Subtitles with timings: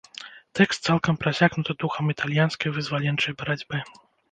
[0.59, 3.87] Тэкст цалкам прасякнуты духам італьянскай вызваленчай барацьбы.